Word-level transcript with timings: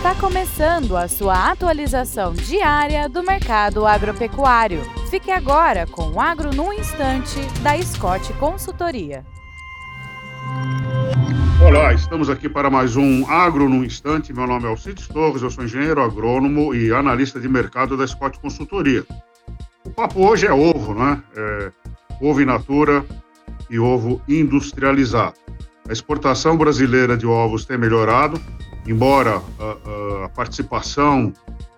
Está 0.00 0.14
começando 0.14 0.96
a 0.96 1.06
sua 1.06 1.50
atualização 1.50 2.32
diária 2.32 3.06
do 3.06 3.22
mercado 3.22 3.86
agropecuário. 3.86 4.80
Fique 5.10 5.30
agora 5.30 5.86
com 5.86 6.12
o 6.12 6.18
Agro 6.18 6.54
no 6.54 6.72
Instante, 6.72 7.38
da 7.60 7.76
Scott 7.82 8.32
Consultoria. 8.38 9.26
Olá, 11.62 11.92
estamos 11.92 12.30
aqui 12.30 12.48
para 12.48 12.70
mais 12.70 12.96
um 12.96 13.30
Agro 13.30 13.68
no 13.68 13.84
Instante. 13.84 14.32
Meu 14.32 14.46
nome 14.46 14.64
é 14.64 14.68
Alcides 14.68 15.06
Torres, 15.06 15.42
eu 15.42 15.50
sou 15.50 15.64
engenheiro 15.64 16.02
agrônomo 16.02 16.74
e 16.74 16.90
analista 16.90 17.38
de 17.38 17.46
mercado 17.46 17.94
da 17.94 18.06
Scott 18.06 18.40
Consultoria. 18.40 19.04
O 19.84 19.90
papo 19.90 20.26
hoje 20.26 20.46
é 20.46 20.52
ovo, 20.52 20.94
né? 20.94 21.22
É, 21.36 21.72
ovo 22.22 22.40
in 22.40 22.46
natura 22.46 23.04
e 23.68 23.78
ovo 23.78 24.22
industrializado. 24.26 25.34
A 25.86 25.92
exportação 25.92 26.56
brasileira 26.56 27.18
de 27.18 27.26
ovos 27.26 27.66
tem 27.66 27.76
melhorado, 27.76 28.40
embora 28.86 29.42
a, 29.58 30.24
a 30.24 30.28
participação 30.28 31.32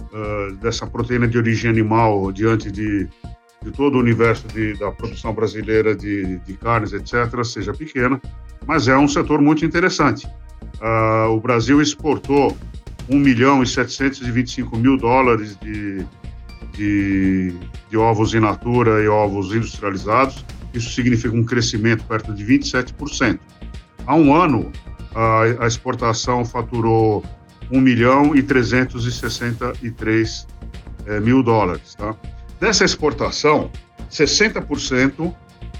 uh, 0.00 0.54
dessa 0.56 0.86
proteína 0.86 1.26
de 1.26 1.36
origem 1.38 1.70
animal 1.70 2.30
diante 2.32 2.70
de, 2.70 3.08
de 3.62 3.70
todo 3.72 3.96
o 3.96 4.00
universo 4.00 4.46
de, 4.48 4.78
da 4.78 4.90
produção 4.90 5.32
brasileira 5.34 5.94
de, 5.94 6.38
de, 6.40 6.54
carnes, 6.54 6.92
etc., 6.92 7.44
seja 7.44 7.72
pequena, 7.72 8.20
mas 8.66 8.88
é 8.88 8.96
um 8.96 9.08
setor 9.08 9.40
muito 9.40 9.64
interessante. 9.64 10.26
O 11.30 11.40
Brasil 11.40 11.80
exportou 11.80 12.54
1 13.08 13.18
milhão 13.18 13.62
e 13.62 13.66
725 13.66 14.76
mil 14.76 14.96
dólares 14.96 15.56
de, 15.58 16.04
de, 16.72 17.54
de 17.90 17.96
ovos 17.96 18.34
in 18.34 18.40
natura 18.40 19.02
e 19.02 19.08
ovos 19.08 19.54
industrializados. 19.54 20.44
Isso 20.72 20.90
significa 20.90 21.34
um 21.34 21.44
crescimento 21.44 22.04
perto 22.04 22.32
de 22.32 22.44
27%. 22.44 23.38
Há 24.06 24.14
um 24.14 24.34
ano, 24.34 24.72
a, 25.14 25.64
a 25.64 25.66
exportação 25.66 26.44
faturou 26.44 27.24
1 27.70 27.80
milhão 27.80 28.34
e 28.34 28.42
363 28.42 30.46
é, 31.06 31.20
mil 31.20 31.42
dólares. 31.42 31.94
Tá? 31.94 32.14
Dessa 32.60 32.84
exportação, 32.84 33.70
60% 34.10 35.34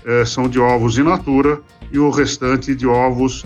é, 0.05 0.21
eh, 0.21 0.25
são 0.25 0.49
de 0.49 0.59
ovos 0.59 0.99
in 0.99 1.05
natura 1.05 1.61
e 1.91 1.99
o 1.99 2.11
restante 2.11 2.75
de 2.75 2.87
ovos 2.87 3.45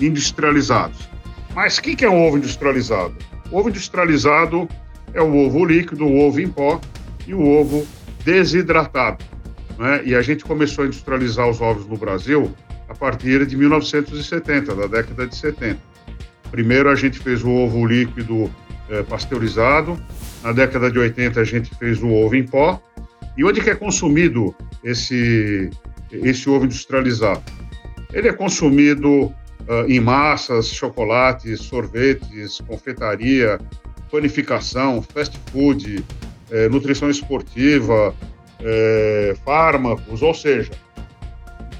industrializados. 0.00 1.08
Mas 1.54 1.78
o 1.78 1.82
que, 1.82 1.96
que 1.96 2.04
é 2.04 2.10
um 2.10 2.26
ovo 2.26 2.38
industrializado? 2.38 3.14
O 3.50 3.58
ovo 3.58 3.68
industrializado 3.68 4.68
é 5.12 5.20
o 5.20 5.46
ovo 5.46 5.64
líquido, 5.64 6.04
o 6.04 6.26
ovo 6.26 6.40
em 6.40 6.48
pó 6.48 6.80
e 7.26 7.34
o 7.34 7.46
ovo 7.46 7.86
desidratado. 8.24 9.24
Né? 9.78 10.02
E 10.04 10.14
a 10.14 10.22
gente 10.22 10.44
começou 10.44 10.84
a 10.84 10.86
industrializar 10.86 11.48
os 11.48 11.60
ovos 11.60 11.86
no 11.86 11.96
Brasil 11.96 12.54
a 12.90 12.94
partir 12.94 13.46
de 13.46 13.56
1970, 13.56 14.74
da 14.74 14.86
década 14.88 15.26
de 15.26 15.36
70. 15.36 15.78
Primeiro 16.50 16.90
a 16.90 16.96
gente 16.96 17.20
fez 17.20 17.44
o 17.44 17.48
ovo 17.48 17.86
líquido 17.86 18.50
é, 18.88 19.04
pasteurizado, 19.04 19.96
na 20.42 20.50
década 20.50 20.90
de 20.90 20.98
80 20.98 21.40
a 21.40 21.44
gente 21.44 21.72
fez 21.76 22.02
o 22.02 22.08
ovo 22.08 22.34
em 22.34 22.44
pó. 22.44 22.82
E 23.36 23.44
onde 23.44 23.60
que 23.60 23.70
é 23.70 23.76
consumido 23.76 24.52
esse, 24.82 25.70
esse 26.10 26.50
ovo 26.50 26.64
industrializado? 26.64 27.42
Ele 28.12 28.26
é 28.26 28.32
consumido 28.32 29.26
uh, 29.26 29.34
em 29.86 30.00
massas, 30.00 30.66
chocolates, 30.66 31.60
sorvetes, 31.60 32.60
confeitaria, 32.66 33.60
panificação, 34.10 35.00
fast 35.00 35.38
food, 35.52 36.04
eh, 36.50 36.68
nutrição 36.68 37.08
esportiva, 37.08 38.12
eh, 38.58 39.36
fármacos, 39.44 40.20
ou 40.20 40.34
seja, 40.34 40.72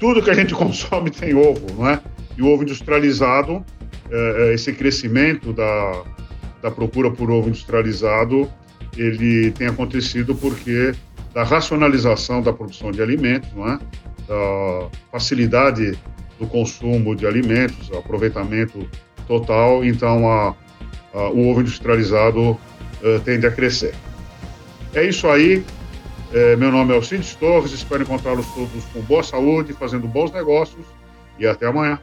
tudo 0.01 0.21
que 0.23 0.31
a 0.31 0.33
gente 0.33 0.53
consome 0.55 1.11
tem 1.11 1.35
ovo, 1.35 1.67
não 1.77 1.87
é? 1.87 2.01
E 2.35 2.41
o 2.41 2.47
ovo 2.47 2.63
industrializado, 2.63 3.63
é, 4.09 4.49
é, 4.49 4.53
esse 4.53 4.73
crescimento 4.73 5.53
da, 5.53 6.03
da 6.61 6.71
procura 6.71 7.11
por 7.11 7.29
ovo 7.29 7.47
industrializado, 7.47 8.51
ele 8.97 9.51
tem 9.51 9.67
acontecido 9.67 10.35
porque 10.35 10.93
da 11.33 11.43
racionalização 11.43 12.41
da 12.41 12.51
produção 12.51 12.91
de 12.91 13.01
alimentos, 13.01 13.49
não 13.53 13.69
é? 13.69 13.79
Da 14.27 14.89
facilidade 15.11 15.97
do 16.39 16.47
consumo 16.47 17.15
de 17.15 17.27
alimentos, 17.27 17.91
aproveitamento 17.93 18.89
total, 19.27 19.85
então 19.85 20.29
a, 20.29 20.55
a, 21.13 21.29
o 21.29 21.49
ovo 21.49 21.61
industrializado 21.61 22.41
uh, 22.51 23.19
tende 23.23 23.45
a 23.45 23.51
crescer. 23.51 23.93
É 24.93 25.03
isso 25.03 25.27
aí. 25.27 25.63
É, 26.33 26.55
meu 26.55 26.71
nome 26.71 26.93
é 26.93 26.95
Alcides 26.95 27.35
Torres, 27.35 27.73
espero 27.73 28.03
encontrá-los 28.03 28.45
todos 28.53 28.85
com 28.93 29.01
boa 29.01 29.21
saúde, 29.21 29.73
fazendo 29.73 30.07
bons 30.07 30.31
negócios 30.31 30.85
e 31.37 31.45
até 31.45 31.67
amanhã. 31.67 31.99